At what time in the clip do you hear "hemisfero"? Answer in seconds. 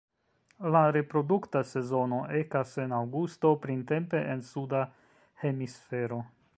5.45-6.23